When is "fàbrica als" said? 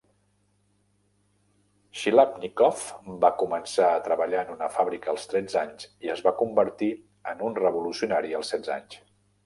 4.81-5.31